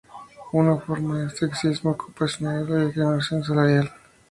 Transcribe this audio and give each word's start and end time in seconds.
Una 0.53 0.77
forma 0.79 1.19
de 1.19 1.29
sexismo 1.29 1.91
ocupacional 1.91 2.63
es 2.63 2.69
la 2.71 2.83
discriminación 2.85 3.43
salarial. 3.43 3.93